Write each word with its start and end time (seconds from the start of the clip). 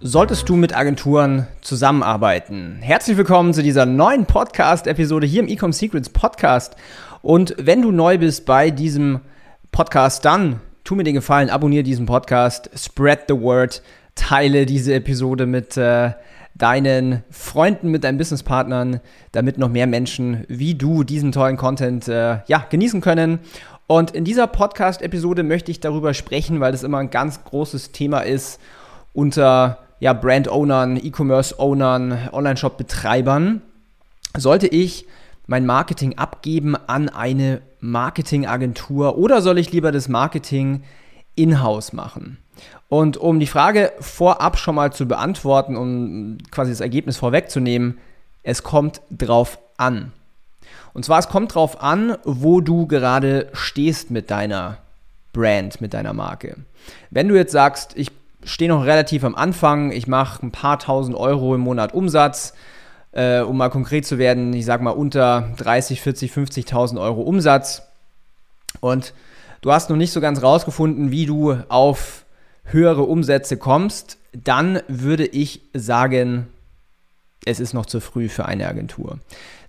Solltest 0.00 0.48
du 0.48 0.54
mit 0.54 0.76
Agenturen 0.76 1.48
zusammenarbeiten? 1.60 2.78
Herzlich 2.80 3.16
willkommen 3.16 3.52
zu 3.52 3.64
dieser 3.64 3.84
neuen 3.84 4.26
Podcast-Episode 4.26 5.26
hier 5.26 5.42
im 5.42 5.48
Ecom 5.48 5.72
Secrets 5.72 6.08
Podcast. 6.08 6.76
Und 7.20 7.56
wenn 7.58 7.82
du 7.82 7.90
neu 7.90 8.16
bist 8.16 8.46
bei 8.46 8.70
diesem 8.70 9.18
Podcast, 9.72 10.24
dann 10.24 10.60
tu 10.84 10.94
mir 10.94 11.02
den 11.02 11.16
Gefallen, 11.16 11.50
abonniere 11.50 11.82
diesen 11.82 12.06
Podcast, 12.06 12.70
spread 12.76 13.22
the 13.26 13.34
word, 13.34 13.82
teile 14.14 14.66
diese 14.66 14.94
Episode 14.94 15.46
mit 15.46 15.76
äh, 15.76 16.12
deinen 16.54 17.24
Freunden, 17.32 17.90
mit 17.90 18.04
deinen 18.04 18.18
Businesspartnern, 18.18 19.00
damit 19.32 19.58
noch 19.58 19.68
mehr 19.68 19.88
Menschen 19.88 20.44
wie 20.46 20.76
du 20.76 21.02
diesen 21.02 21.32
tollen 21.32 21.56
Content 21.56 22.06
äh, 22.06 22.38
ja, 22.46 22.64
genießen 22.70 23.00
können. 23.00 23.40
Und 23.88 24.12
in 24.12 24.24
dieser 24.24 24.46
Podcast-Episode 24.46 25.42
möchte 25.42 25.72
ich 25.72 25.80
darüber 25.80 26.14
sprechen, 26.14 26.60
weil 26.60 26.70
das 26.70 26.84
immer 26.84 26.98
ein 26.98 27.10
ganz 27.10 27.42
großes 27.42 27.90
Thema 27.90 28.20
ist 28.20 28.60
unter 29.12 29.78
ja, 30.00 30.12
Brand-Ownern, 30.12 30.96
E-Commerce-Ownern, 30.96 32.30
Online-Shop-Betreibern. 32.32 33.62
Sollte 34.36 34.68
ich 34.68 35.06
mein 35.46 35.66
Marketing 35.66 36.18
abgeben 36.18 36.76
an 36.76 37.08
eine 37.08 37.62
Marketingagentur 37.80 39.16
oder 39.18 39.42
soll 39.42 39.58
ich 39.58 39.72
lieber 39.72 39.92
das 39.92 40.08
Marketing 40.08 40.82
in-house 41.34 41.92
machen? 41.92 42.38
Und 42.88 43.16
um 43.16 43.40
die 43.40 43.46
Frage 43.46 43.92
vorab 44.00 44.58
schon 44.58 44.74
mal 44.74 44.92
zu 44.92 45.06
beantworten, 45.06 45.76
um 45.76 46.38
quasi 46.50 46.70
das 46.70 46.80
Ergebnis 46.80 47.16
vorwegzunehmen, 47.16 47.98
es 48.42 48.62
kommt 48.62 49.00
drauf 49.10 49.58
an. 49.76 50.12
Und 50.94 51.04
zwar, 51.04 51.18
es 51.18 51.28
kommt 51.28 51.54
drauf 51.54 51.82
an, 51.82 52.16
wo 52.24 52.60
du 52.60 52.86
gerade 52.86 53.48
stehst 53.52 54.10
mit 54.10 54.30
deiner 54.30 54.78
Brand, 55.32 55.80
mit 55.80 55.94
deiner 55.94 56.12
Marke. 56.12 56.56
Wenn 57.10 57.28
du 57.28 57.36
jetzt 57.36 57.52
sagst, 57.52 57.92
ich 57.96 58.10
stehe 58.44 58.70
noch 58.70 58.84
relativ 58.84 59.24
am 59.24 59.34
Anfang, 59.34 59.92
ich 59.92 60.06
mache 60.06 60.46
ein 60.46 60.52
paar 60.52 60.78
tausend 60.78 61.16
Euro 61.16 61.54
im 61.54 61.60
Monat 61.60 61.94
Umsatz, 61.94 62.54
äh, 63.12 63.40
um 63.40 63.56
mal 63.56 63.70
konkret 63.70 64.06
zu 64.06 64.18
werden, 64.18 64.52
ich 64.52 64.64
sage 64.64 64.82
mal 64.82 64.90
unter 64.90 65.50
30, 65.56 66.00
40, 66.00 66.32
50.000 66.32 67.00
Euro 67.00 67.22
Umsatz. 67.22 67.82
Und 68.80 69.14
du 69.60 69.72
hast 69.72 69.90
noch 69.90 69.96
nicht 69.96 70.12
so 70.12 70.20
ganz 70.20 70.42
rausgefunden, 70.42 71.10
wie 71.10 71.26
du 71.26 71.56
auf 71.68 72.24
höhere 72.64 73.02
Umsätze 73.02 73.56
kommst, 73.56 74.18
dann 74.32 74.80
würde 74.88 75.26
ich 75.26 75.62
sagen, 75.72 76.48
es 77.44 77.60
ist 77.60 77.72
noch 77.72 77.86
zu 77.86 78.00
früh 78.00 78.28
für 78.28 78.44
eine 78.44 78.68
Agentur. 78.68 79.18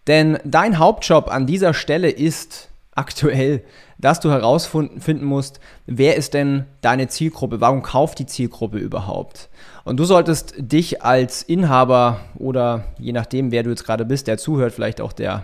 Denn 0.07 0.37
dein 0.43 0.79
Hauptjob 0.79 1.29
an 1.29 1.45
dieser 1.45 1.73
Stelle 1.73 2.09
ist 2.09 2.68
aktuell, 2.99 3.63
dass 3.97 4.19
du 4.19 4.29
herausfinden 4.29 5.23
musst, 5.23 5.59
wer 5.85 6.15
ist 6.17 6.33
denn 6.33 6.65
deine 6.81 7.07
Zielgruppe, 7.07 7.61
warum 7.61 7.81
kauft 7.81 8.19
die 8.19 8.25
Zielgruppe 8.25 8.77
überhaupt. 8.77 9.49
Und 9.85 9.97
du 9.97 10.03
solltest 10.03 10.53
dich 10.57 11.01
als 11.01 11.41
Inhaber 11.41 12.19
oder 12.35 12.83
je 12.99 13.13
nachdem, 13.13 13.51
wer 13.51 13.63
du 13.63 13.69
jetzt 13.69 13.85
gerade 13.85 14.05
bist, 14.05 14.27
der 14.27 14.37
zuhört, 14.37 14.73
vielleicht 14.73 15.01
auch 15.01 15.13
der, 15.13 15.43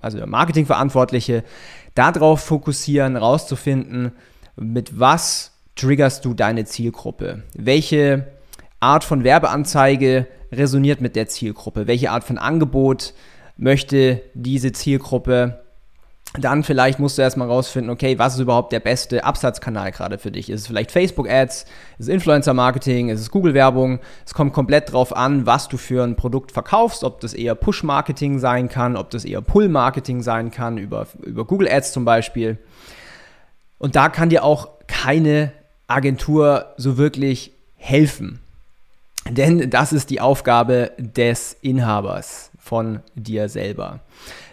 also 0.00 0.18
der 0.18 0.26
Marketingverantwortliche, 0.26 1.42
darauf 1.94 2.40
fokussieren, 2.40 3.14
herauszufinden, 3.14 4.12
mit 4.56 5.00
was 5.00 5.52
triggerst 5.74 6.24
du 6.24 6.34
deine 6.34 6.64
Zielgruppe? 6.64 7.42
Welche 7.54 8.26
Art 8.80 9.04
von 9.04 9.24
Werbeanzeige 9.24 10.26
resoniert 10.52 11.00
mit 11.00 11.16
der 11.16 11.28
Zielgruppe? 11.28 11.86
Welche 11.86 12.10
Art 12.10 12.24
von 12.24 12.38
Angebot 12.38 13.14
möchte 13.56 14.22
diese 14.34 14.72
Zielgruppe? 14.72 15.65
Dann 16.38 16.64
vielleicht 16.64 16.98
musst 16.98 17.18
du 17.18 17.22
erstmal 17.22 17.48
rausfinden, 17.48 17.90
okay, 17.90 18.18
was 18.18 18.34
ist 18.34 18.40
überhaupt 18.40 18.72
der 18.72 18.80
beste 18.80 19.24
Absatzkanal 19.24 19.92
gerade 19.92 20.18
für 20.18 20.30
dich? 20.30 20.50
Ist 20.50 20.62
es 20.62 20.66
vielleicht 20.66 20.90
Facebook-Ads? 20.90 21.62
Ist 21.62 21.68
es 21.98 22.08
Influencer-Marketing? 22.08 23.08
Ist 23.08 23.20
es 23.20 23.30
Google-Werbung? 23.30 24.00
Es 24.24 24.34
kommt 24.34 24.52
komplett 24.52 24.92
drauf 24.92 25.16
an, 25.16 25.46
was 25.46 25.68
du 25.68 25.76
für 25.76 26.04
ein 26.04 26.16
Produkt 26.16 26.52
verkaufst, 26.52 27.04
ob 27.04 27.20
das 27.20 27.32
eher 27.32 27.54
Push-Marketing 27.54 28.38
sein 28.38 28.68
kann, 28.68 28.96
ob 28.96 29.10
das 29.10 29.24
eher 29.24 29.40
Pull-Marketing 29.40 30.22
sein 30.22 30.50
kann, 30.50 30.78
über, 30.78 31.06
über 31.22 31.44
Google-Ads 31.44 31.92
zum 31.92 32.04
Beispiel. 32.04 32.58
Und 33.78 33.96
da 33.96 34.08
kann 34.08 34.28
dir 34.28 34.44
auch 34.44 34.68
keine 34.86 35.52
Agentur 35.86 36.74
so 36.76 36.98
wirklich 36.98 37.52
helfen. 37.76 38.40
Denn 39.28 39.70
das 39.70 39.92
ist 39.92 40.10
die 40.10 40.20
Aufgabe 40.20 40.92
des 40.98 41.56
Inhabers 41.60 42.50
von 42.58 43.00
dir 43.14 43.48
selber. 43.48 44.00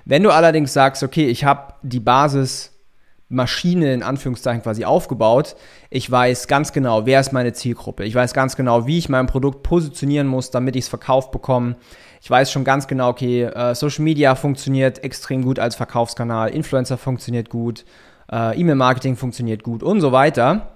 Wenn 0.06 0.24
du 0.24 0.32
allerdings 0.32 0.74
sagst, 0.74 1.04
okay, 1.04 1.28
ich 1.28 1.46
habe 1.46 1.74
die 1.82 2.00
Basismaschine 2.02 3.94
in 3.94 4.04
Anführungszeichen 4.04 4.62
quasi 4.62 4.84
aufgebaut, 4.84 5.56
ich 5.90 6.10
weiß 6.10 6.48
ganz 6.48 6.74
genau, 6.74 7.06
wer 7.06 7.20
ist 7.20 7.32
meine 7.32 7.54
Zielgruppe, 7.54 8.04
ich 8.04 8.14
weiß 8.14 8.34
ganz 8.34 8.56
genau, 8.56 8.86
wie 8.86 8.98
ich 8.98 9.08
mein 9.08 9.28
Produkt 9.28 9.64
positionieren 9.64 10.28
muss, 10.28 10.52
damit 10.52 10.76
ich 10.76 10.86
es 10.86 10.90
verkauft 10.90 11.32
bekomme. 11.32 11.76
Ich 12.22 12.30
weiß 12.30 12.52
schon 12.52 12.64
ganz 12.64 12.88
genau, 12.88 13.10
okay, 13.10 13.44
äh, 13.44 13.76
Social 13.76 14.04
Media 14.04 14.36
funktioniert 14.36 15.04
extrem 15.04 15.44
gut 15.44 15.60
als 15.60 15.76
Verkaufskanal, 15.76 16.50
Influencer 16.50 16.98
funktioniert 16.98 17.50
gut, 17.50 17.86
äh, 18.32 18.60
E-Mail-Marketing 18.60 19.16
funktioniert 19.16 19.64
gut 19.64 19.84
und 19.84 20.02
so 20.02 20.12
weiter 20.12 20.74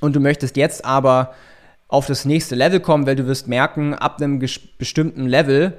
und 0.00 0.16
du 0.16 0.20
möchtest 0.20 0.56
jetzt 0.56 0.84
aber 0.84 1.32
auf 1.88 2.06
das 2.06 2.24
nächste 2.24 2.54
Level 2.54 2.80
kommen, 2.80 3.06
weil 3.06 3.16
du 3.16 3.26
wirst 3.26 3.48
merken, 3.48 3.94
ab 3.94 4.20
einem 4.20 4.38
bestimmten 4.38 5.26
Level 5.26 5.78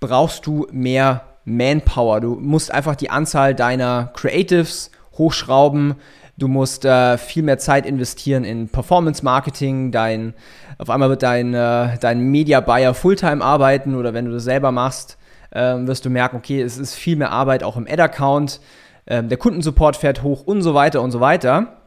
brauchst 0.00 0.46
du 0.46 0.66
mehr 0.70 1.22
Manpower. 1.46 2.20
Du 2.20 2.34
musst 2.34 2.70
einfach 2.70 2.94
die 2.96 3.08
Anzahl 3.08 3.54
deiner 3.54 4.10
Creatives 4.14 4.90
hochschrauben. 5.16 5.94
Du 6.36 6.48
musst 6.48 6.84
äh, 6.84 7.16
viel 7.16 7.42
mehr 7.42 7.56
Zeit 7.56 7.86
investieren 7.86 8.44
in 8.44 8.68
Performance 8.68 9.24
Marketing. 9.24 9.90
Dein, 9.90 10.34
auf 10.76 10.90
einmal 10.90 11.08
wird 11.08 11.22
dein, 11.22 11.54
äh, 11.54 11.96
dein 11.98 12.20
Media 12.20 12.60
Buyer 12.60 12.92
Fulltime 12.92 13.42
arbeiten 13.42 13.94
oder 13.94 14.12
wenn 14.12 14.26
du 14.26 14.32
das 14.32 14.44
selber 14.44 14.70
machst, 14.72 15.16
äh, 15.52 15.74
wirst 15.78 16.04
du 16.04 16.10
merken, 16.10 16.36
okay, 16.36 16.60
es 16.60 16.76
ist 16.76 16.94
viel 16.94 17.16
mehr 17.16 17.30
Arbeit 17.30 17.62
auch 17.62 17.78
im 17.78 17.86
Ad-Account. 17.88 18.60
Ähm, 19.06 19.30
der 19.30 19.38
Kundensupport 19.38 19.96
fährt 19.96 20.22
hoch 20.22 20.42
und 20.44 20.60
so 20.60 20.74
weiter 20.74 21.00
und 21.00 21.12
so 21.12 21.20
weiter 21.20 21.78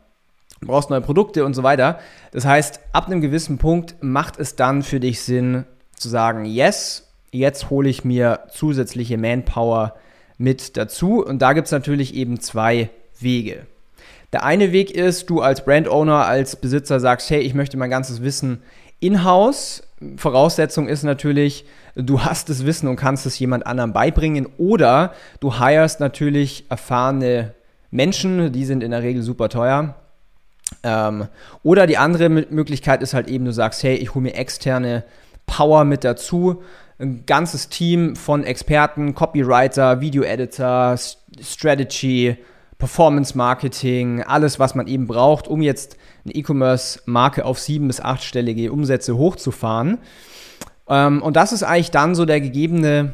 du 0.62 0.68
brauchst 0.68 0.90
neue 0.90 1.02
Produkte 1.02 1.46
und 1.46 1.54
so 1.54 1.64
weiter. 1.64 2.00
Das 2.32 2.46
heißt, 2.46 2.80
ab 2.94 3.08
einem 3.08 3.22
gewissen 3.22 3.58
Punkt 3.58 3.96
macht 4.02 4.40
es 4.40 4.56
dann 4.56 4.84
für 4.84 5.00
dich 5.00 5.22
Sinn 5.22 5.66
zu 5.96 6.10
sagen, 6.10 6.46
yes, 6.46 7.09
jetzt 7.32 7.70
hole 7.70 7.90
ich 7.90 8.04
mir 8.04 8.42
zusätzliche 8.52 9.18
Manpower 9.18 9.96
mit 10.38 10.78
dazu. 10.78 11.24
Und 11.24 11.42
da 11.42 11.54
gibt 11.54 11.68
es 11.68 11.72
natürlich 11.72 12.14
eben 12.16 12.40
zwei 12.40 12.90
Wege. 13.20 13.66
Der 14.32 14.44
eine 14.44 14.72
Weg 14.72 14.92
ist, 14.92 15.30
du 15.30 15.42
als 15.42 15.66
Brand 15.66 15.88
Owner, 15.88 16.26
als 16.26 16.56
Besitzer 16.56 17.00
sagst, 17.00 17.30
hey, 17.30 17.40
ich 17.42 17.54
möchte 17.54 17.78
mein 17.78 17.90
ganzes 17.90 18.22
Wissen 18.22 18.62
in-house. 19.00 19.84
Voraussetzung 20.18 20.88
ist 20.88 21.04
natürlich, 21.04 21.66
du 21.96 22.22
hast 22.22 22.50
das 22.50 22.66
Wissen 22.66 22.88
und 22.88 22.96
kannst 22.96 23.26
es 23.26 23.40
jemand 23.40 23.66
anderem 23.66 23.92
beibringen. 23.92 24.48
Oder 24.58 25.14
du 25.40 25.60
hirest 25.60 26.00
natürlich 26.00 26.66
erfahrene 26.70 27.54
Menschen, 27.92 28.52
die 28.52 28.66
sind 28.66 28.84
in 28.84 28.92
der 28.92 29.02
Regel 29.02 29.24
super 29.24 29.50
teuer, 29.50 29.96
ähm, 30.84 31.28
oder 31.64 31.88
die 31.88 31.98
andere 31.98 32.30
Möglichkeit 32.30 33.02
ist 33.02 33.14
halt 33.14 33.28
eben, 33.28 33.46
du 33.46 33.54
sagst, 33.54 33.84
hey, 33.84 33.96
ich 33.96 34.14
hole 34.14 34.24
mir 34.24 34.36
externe 34.36 35.04
Power 35.46 35.84
mit 35.84 36.04
dazu. 36.04 36.64
Ein 37.02 37.26
ganzes 37.26 37.70
Team 37.70 38.18
von 38.18 38.44
Experten, 38.44 39.16
Copywriter, 39.16 40.02
Video-Editor, 40.02 40.98
Strategy, 41.42 42.36
Performance 42.78 43.38
Marketing, 43.38 44.22
alles, 44.22 44.60
was 44.60 44.76
man 44.76 44.86
eben 44.86 45.08
braucht, 45.08 45.48
um 45.48 45.62
jetzt 45.62 45.96
eine 46.26 46.36
E-Commerce-Marke 46.36 47.46
auf 47.46 47.58
sieben- 47.58 47.88
bis 47.88 48.02
achtstellige 48.02 48.74
Umsätze 48.74 49.16
hochzufahren. 49.16 50.00
Ähm, 50.90 51.22
und 51.22 51.38
das 51.38 51.54
ist 51.54 51.64
eigentlich 51.64 51.92
dann 51.92 52.16
so 52.16 52.26
der 52.26 52.42
gegebene 52.42 53.14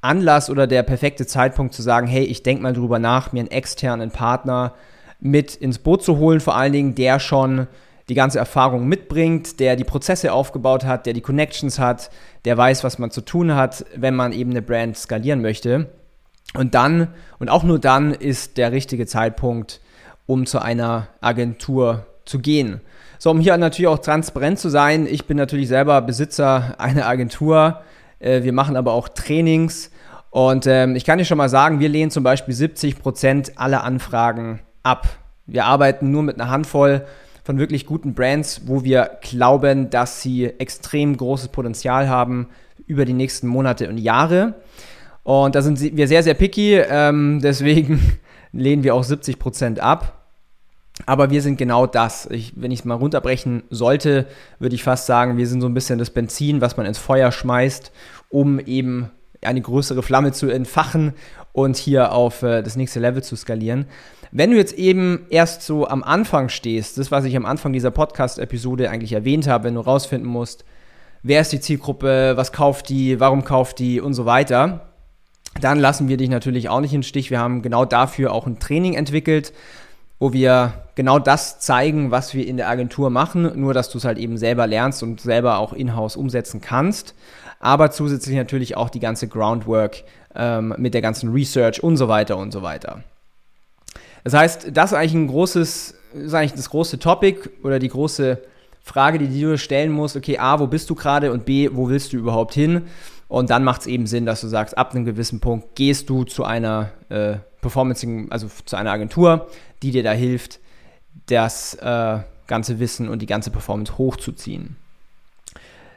Anlass 0.00 0.48
oder 0.48 0.68
der 0.68 0.84
perfekte 0.84 1.26
Zeitpunkt 1.26 1.74
zu 1.74 1.82
sagen, 1.82 2.06
hey, 2.06 2.22
ich 2.22 2.44
denke 2.44 2.62
mal 2.62 2.72
drüber 2.72 3.00
nach, 3.00 3.32
mir 3.32 3.40
einen 3.40 3.50
externen 3.50 4.12
Partner 4.12 4.74
mit 5.18 5.56
ins 5.56 5.80
Boot 5.80 6.04
zu 6.04 6.18
holen, 6.18 6.38
vor 6.38 6.54
allen 6.54 6.72
Dingen 6.72 6.94
der 6.94 7.18
schon 7.18 7.66
die 8.08 8.14
ganze 8.14 8.38
Erfahrung 8.38 8.86
mitbringt, 8.86 9.60
der 9.60 9.76
die 9.76 9.84
Prozesse 9.84 10.32
aufgebaut 10.32 10.84
hat, 10.84 11.06
der 11.06 11.14
die 11.14 11.22
Connections 11.22 11.78
hat, 11.78 12.10
der 12.44 12.56
weiß, 12.56 12.84
was 12.84 12.98
man 12.98 13.10
zu 13.10 13.22
tun 13.22 13.54
hat, 13.54 13.86
wenn 13.96 14.14
man 14.14 14.32
eben 14.32 14.50
eine 14.50 14.62
Brand 14.62 14.96
skalieren 14.98 15.40
möchte. 15.40 15.88
Und 16.54 16.74
dann, 16.74 17.08
und 17.38 17.48
auch 17.48 17.62
nur 17.62 17.78
dann, 17.78 18.12
ist 18.12 18.58
der 18.58 18.72
richtige 18.72 19.06
Zeitpunkt, 19.06 19.80
um 20.26 20.46
zu 20.46 20.60
einer 20.60 21.08
Agentur 21.20 22.06
zu 22.24 22.38
gehen. 22.38 22.80
So, 23.18 23.30
um 23.30 23.40
hier 23.40 23.56
natürlich 23.56 23.88
auch 23.88 23.98
transparent 23.98 24.58
zu 24.58 24.68
sein, 24.68 25.06
ich 25.06 25.26
bin 25.26 25.36
natürlich 25.36 25.68
selber 25.68 26.00
Besitzer 26.02 26.74
einer 26.78 27.06
Agentur. 27.06 27.80
Äh, 28.18 28.42
wir 28.42 28.52
machen 28.52 28.76
aber 28.76 28.92
auch 28.92 29.08
Trainings 29.08 29.90
Und 30.30 30.66
ähm, 30.66 30.94
ich 30.94 31.04
kann 31.04 31.18
dir 31.18 31.24
schon 31.24 31.38
mal 31.38 31.48
sagen, 31.48 31.80
wir 31.80 31.88
lehnen 31.88 32.10
zum 32.10 32.22
Beispiel 32.22 32.54
70 32.54 33.00
Prozent 33.00 33.52
aller 33.56 33.82
Anfragen 33.82 34.60
ab. 34.82 35.08
Wir 35.46 35.64
arbeiten 35.64 36.10
nur 36.10 36.22
mit 36.22 36.40
einer 36.40 36.50
Handvoll 36.50 37.06
von 37.44 37.58
wirklich 37.58 37.86
guten 37.86 38.14
Brands, 38.14 38.62
wo 38.64 38.82
wir 38.82 39.18
glauben, 39.20 39.90
dass 39.90 40.22
sie 40.22 40.46
extrem 40.46 41.16
großes 41.16 41.48
Potenzial 41.48 42.08
haben 42.08 42.48
über 42.86 43.04
die 43.04 43.12
nächsten 43.12 43.46
Monate 43.46 43.88
und 43.88 43.98
Jahre. 43.98 44.54
Und 45.22 45.54
da 45.54 45.62
sind 45.62 45.80
wir 45.80 46.08
sehr, 46.08 46.22
sehr 46.22 46.34
picky, 46.34 46.76
ähm, 46.76 47.40
deswegen 47.42 48.18
lehnen 48.52 48.82
wir 48.82 48.94
auch 48.94 49.04
70 49.04 49.38
Prozent 49.38 49.78
ab. 49.78 50.22
Aber 51.06 51.30
wir 51.30 51.42
sind 51.42 51.58
genau 51.58 51.86
das. 51.86 52.26
Ich, 52.30 52.52
wenn 52.56 52.70
ich 52.70 52.80
es 52.80 52.84
mal 52.84 52.94
runterbrechen 52.94 53.64
sollte, 53.68 54.26
würde 54.58 54.76
ich 54.76 54.84
fast 54.84 55.06
sagen, 55.06 55.36
wir 55.36 55.46
sind 55.46 55.60
so 55.60 55.68
ein 55.68 55.74
bisschen 55.74 55.98
das 55.98 56.10
Benzin, 56.10 56.60
was 56.60 56.76
man 56.76 56.86
ins 56.86 56.98
Feuer 56.98 57.32
schmeißt, 57.32 57.92
um 58.28 58.60
eben 58.60 59.10
eine 59.42 59.60
größere 59.60 60.02
Flamme 60.02 60.32
zu 60.32 60.48
entfachen 60.48 61.14
und 61.52 61.76
hier 61.76 62.12
auf 62.12 62.42
äh, 62.42 62.62
das 62.62 62.76
nächste 62.76 63.00
Level 63.00 63.22
zu 63.22 63.36
skalieren. 63.36 63.86
Wenn 64.32 64.50
du 64.50 64.56
jetzt 64.56 64.74
eben 64.74 65.26
erst 65.30 65.62
so 65.62 65.86
am 65.86 66.02
Anfang 66.02 66.48
stehst, 66.48 66.98
das, 66.98 67.10
was 67.10 67.24
ich 67.24 67.36
am 67.36 67.46
Anfang 67.46 67.72
dieser 67.72 67.92
Podcast-Episode 67.92 68.90
eigentlich 68.90 69.12
erwähnt 69.12 69.46
habe, 69.46 69.64
wenn 69.64 69.74
du 69.74 69.80
rausfinden 69.80 70.28
musst, 70.28 70.64
wer 71.22 71.40
ist 71.40 71.52
die 71.52 71.60
Zielgruppe, 71.60 72.32
was 72.36 72.52
kauft 72.52 72.88
die, 72.88 73.20
warum 73.20 73.44
kauft 73.44 73.78
die 73.78 74.00
und 74.00 74.14
so 74.14 74.26
weiter, 74.26 74.88
dann 75.60 75.78
lassen 75.78 76.08
wir 76.08 76.16
dich 76.16 76.30
natürlich 76.30 76.68
auch 76.68 76.80
nicht 76.80 76.94
im 76.94 77.04
Stich. 77.04 77.30
Wir 77.30 77.38
haben 77.38 77.62
genau 77.62 77.84
dafür 77.84 78.32
auch 78.32 78.46
ein 78.46 78.58
Training 78.58 78.94
entwickelt, 78.94 79.52
wo 80.18 80.32
wir 80.32 80.84
genau 80.94 81.18
das 81.18 81.60
zeigen, 81.60 82.10
was 82.10 82.34
wir 82.34 82.46
in 82.46 82.56
der 82.56 82.68
Agentur 82.68 83.10
machen, 83.10 83.60
nur 83.60 83.74
dass 83.74 83.90
du 83.90 83.98
es 83.98 84.04
halt 84.04 84.18
eben 84.18 84.38
selber 84.38 84.66
lernst 84.66 85.02
und 85.02 85.20
selber 85.20 85.58
auch 85.58 85.72
in-house 85.72 86.16
umsetzen 86.16 86.60
kannst. 86.60 87.14
Aber 87.60 87.90
zusätzlich 87.90 88.36
natürlich 88.36 88.76
auch 88.76 88.90
die 88.90 89.00
ganze 89.00 89.28
Groundwork 89.28 90.04
ähm, 90.34 90.74
mit 90.78 90.94
der 90.94 91.02
ganzen 91.02 91.32
Research 91.32 91.82
und 91.82 91.96
so 91.96 92.08
weiter 92.08 92.36
und 92.36 92.52
so 92.52 92.62
weiter. 92.62 93.02
Das 94.22 94.34
heißt, 94.34 94.68
das 94.72 94.92
ist 94.92 94.98
eigentlich 94.98 95.14
ein 95.14 95.28
großes, 95.28 95.94
ist 96.14 96.34
eigentlich 96.34 96.54
das 96.54 96.70
große 96.70 96.98
Topic 96.98 97.50
oder 97.62 97.78
die 97.78 97.88
große 97.88 98.38
Frage, 98.82 99.18
die 99.18 99.40
du 99.40 99.58
stellen 99.58 99.92
musst. 99.92 100.16
Okay, 100.16 100.38
A, 100.38 100.60
wo 100.60 100.66
bist 100.66 100.90
du 100.90 100.94
gerade 100.94 101.32
und 101.32 101.44
B, 101.44 101.70
wo 101.72 101.88
willst 101.88 102.12
du 102.12 102.18
überhaupt 102.18 102.54
hin? 102.54 102.82
Und 103.34 103.50
dann 103.50 103.64
macht 103.64 103.80
es 103.80 103.88
eben 103.88 104.06
Sinn, 104.06 104.26
dass 104.26 104.42
du 104.42 104.46
sagst, 104.46 104.78
ab 104.78 104.94
einem 104.94 105.04
gewissen 105.04 105.40
Punkt 105.40 105.74
gehst 105.74 106.08
du 106.08 106.22
zu 106.22 106.44
einer 106.44 106.92
äh, 107.08 107.38
Performance, 107.60 108.06
also 108.30 108.46
zu 108.64 108.76
einer 108.76 108.92
Agentur, 108.92 109.48
die 109.82 109.90
dir 109.90 110.04
da 110.04 110.12
hilft, 110.12 110.60
das 111.26 111.74
äh, 111.74 112.18
ganze 112.46 112.78
Wissen 112.78 113.08
und 113.08 113.22
die 113.22 113.26
ganze 113.26 113.50
Performance 113.50 113.98
hochzuziehen. 113.98 114.76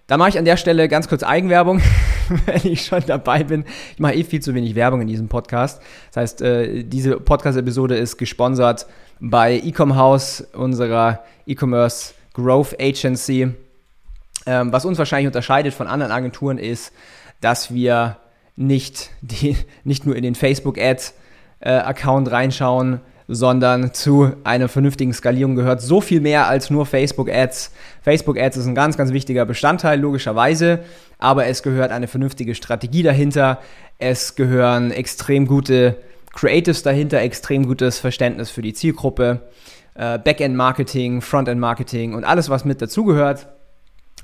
Da 0.08 0.18
mache 0.18 0.30
ich 0.30 0.40
an 0.40 0.46
der 0.46 0.58
Stelle 0.58 0.88
ganz 0.88 1.10
kurz 1.10 1.22
Eigenwerbung, 1.22 1.80
wenn 2.48 2.72
ich 2.72 2.84
schon 2.84 3.04
dabei 3.06 3.44
bin. 3.44 3.66
Ich 3.94 4.00
mache 4.00 4.16
eh 4.16 4.24
viel 4.24 4.42
zu 4.42 4.56
wenig 4.56 4.74
Werbung 4.74 5.02
in 5.02 5.08
diesem 5.08 5.28
Podcast. 5.28 5.80
Das 6.08 6.18
heißt, 6.18 6.42
äh, 6.42 6.84
diese 6.86 7.20
Podcast-Episode 7.20 7.98
ist 7.98 8.18
gesponsert 8.18 8.88
bei 9.20 9.60
Ecom 9.60 9.96
House, 9.96 10.42
unserer 10.54 11.24
E-Commerce 11.46 12.16
Growth 12.34 12.76
Agency. 12.82 13.54
Ähm, 14.48 14.74
was 14.74 14.86
uns 14.86 14.98
wahrscheinlich 14.98 15.28
unterscheidet 15.28 15.76
von 15.76 15.86
anderen 15.86 16.12
Agenturen 16.12 16.58
ist, 16.58 16.94
dass 17.42 17.74
wir 17.74 18.18
nicht, 18.56 19.12
die, 19.22 19.56
nicht 19.84 20.06
nur 20.06 20.16
in 20.16 20.24
den 20.24 20.36
Facebook-Ad-Account 20.36 22.28
äh, 22.28 22.32
reinschauen, 22.32 23.02
sondern 23.28 23.94
zu 23.94 24.32
einer 24.44 24.70
vernünftigen 24.70 25.14
Skalierung 25.14 25.56
gehört 25.56 25.82
so 25.82 26.00
viel 26.00 26.22
mehr 26.22 26.48
als 26.48 26.70
nur 26.70 26.86
Facebook 26.86 27.30
Ads. 27.30 27.72
Facebook 28.02 28.40
Ads 28.40 28.58
ist 28.58 28.68
ein 28.68 28.76
ganz, 28.76 28.98
ganz 28.98 29.12
wichtiger 29.12 29.46
Bestandteil, 29.46 30.00
logischerweise, 30.00 30.80
aber 31.20 31.46
es 31.48 31.62
gehört 31.62 31.92
eine 31.92 32.08
vernünftige 32.08 32.56
Strategie 32.56 33.04
dahinter. 33.04 33.60
Es 33.98 34.36
gehören 34.36 34.92
extrem 34.92 35.46
gute 35.46 35.98
Creatives 36.34 36.84
dahinter, 36.84 37.20
extrem 37.20 37.68
gutes 37.68 38.00
Verständnis 38.00 38.50
für 38.50 38.62
die 38.62 38.74
Zielgruppe, 38.74 39.42
äh, 39.96 40.20
Backend-Marketing, 40.20 41.22
Frontend-Marketing 41.22 42.14
und 42.14 42.24
alles, 42.24 42.50
was 42.50 42.64
mit 42.64 42.82
dazugehört. 42.82 43.48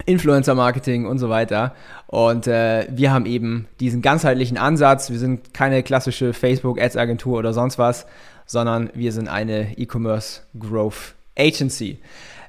Influencer-Marketing 0.06 1.06
und 1.06 1.20
so 1.20 1.30
weiter. 1.30 1.76
Und 2.08 2.48
äh, 2.48 2.88
wir 2.90 3.12
haben 3.12 3.26
eben 3.26 3.68
diesen 3.80 4.02
ganzheitlichen 4.02 4.58
Ansatz. 4.58 5.10
Wir 5.10 5.20
sind 5.20 5.54
keine 5.54 5.84
klassische 5.84 6.34
Facebook-Ads-Agentur 6.34 7.40
oder 7.40 7.54
sonst 7.54 7.78
was, 7.78 8.06
sondern 8.46 8.90
wir 8.94 9.12
sind 9.12 9.28
eine 9.28 9.78
E-Commerce 9.78 10.42
Growth 10.58 11.16
Agency. 11.38 12.00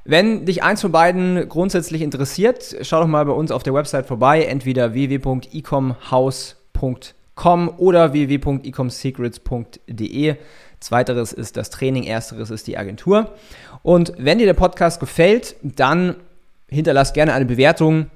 Wenn 0.04 0.44
dich 0.44 0.62
eins 0.62 0.82
von 0.82 0.92
beiden 0.92 1.48
grundsätzlich 1.48 2.02
interessiert, 2.02 2.76
schau 2.82 3.00
doch 3.00 3.06
mal 3.06 3.24
bei 3.24 3.32
uns 3.32 3.50
auf 3.50 3.62
der 3.62 3.72
Website 3.72 4.04
vorbei, 4.06 4.44
entweder 4.44 4.92
www.ecomhouse.com 4.92 7.68
oder 7.78 8.12
www.ecomsecrets.de. 8.12 10.36
Zweiteres 10.80 11.32
ist 11.32 11.56
das 11.56 11.70
Training, 11.70 12.04
ersteres 12.04 12.50
ist 12.50 12.66
die 12.66 12.76
Agentur. 12.76 13.30
Und 13.82 14.12
wenn 14.18 14.36
dir 14.36 14.44
der 14.44 14.52
Podcast 14.52 15.00
gefällt, 15.00 15.56
dann 15.62 16.16
hinterlass 16.74 17.12
gerne 17.12 17.32
eine 17.32 17.46
Bewertung, 17.46 18.10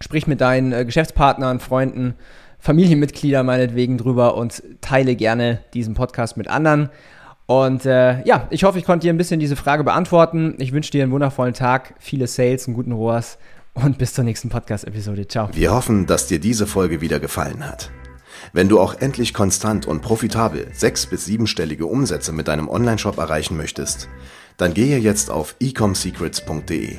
sprich 0.00 0.26
mit 0.26 0.40
deinen 0.40 0.72
äh, 0.72 0.84
Geschäftspartnern, 0.84 1.60
Freunden, 1.60 2.14
Familienmitglieder 2.58 3.42
meinetwegen 3.42 3.98
drüber 3.98 4.36
und 4.36 4.62
teile 4.80 5.16
gerne 5.16 5.60
diesen 5.74 5.94
Podcast 5.94 6.36
mit 6.36 6.48
anderen. 6.48 6.90
Und 7.46 7.84
äh, 7.84 8.22
ja, 8.24 8.46
ich 8.50 8.64
hoffe, 8.64 8.78
ich 8.78 8.84
konnte 8.84 9.06
dir 9.06 9.12
ein 9.12 9.16
bisschen 9.16 9.40
diese 9.40 9.56
Frage 9.56 9.82
beantworten. 9.82 10.54
Ich 10.58 10.72
wünsche 10.72 10.92
dir 10.92 11.02
einen 11.02 11.12
wundervollen 11.12 11.54
Tag, 11.54 11.94
viele 11.98 12.26
Sales, 12.26 12.66
einen 12.66 12.76
guten 12.76 12.92
ROAS 12.92 13.38
und 13.74 13.98
bis 13.98 14.14
zur 14.14 14.24
nächsten 14.24 14.50
Podcast-Episode. 14.50 15.26
Ciao. 15.26 15.48
Wir 15.52 15.72
hoffen, 15.72 16.06
dass 16.06 16.26
dir 16.26 16.38
diese 16.38 16.66
Folge 16.66 17.00
wieder 17.00 17.18
gefallen 17.18 17.66
hat. 17.66 17.90
Wenn 18.52 18.68
du 18.68 18.80
auch 18.80 18.94
endlich 19.00 19.34
konstant 19.34 19.86
und 19.86 20.00
profitabel 20.00 20.68
sechs- 20.72 21.06
bis 21.06 21.24
siebenstellige 21.24 21.86
Umsätze 21.86 22.32
mit 22.32 22.48
deinem 22.48 22.68
Onlineshop 22.68 23.18
erreichen 23.18 23.56
möchtest, 23.56 24.08
dann 24.56 24.74
gehe 24.74 24.98
jetzt 24.98 25.30
auf 25.30 25.56
ecomsecrets.de 25.60 26.98